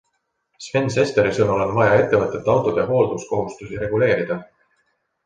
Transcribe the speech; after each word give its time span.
Sven 0.67 0.87
Sesteri 0.93 1.33
sõnul 1.35 1.61
on 1.65 1.75
vaja 1.75 1.99
ettevõtete 2.05 2.53
autode 2.55 2.87
hoolduskohustusi 2.93 3.79
reguleerida. 3.83 4.39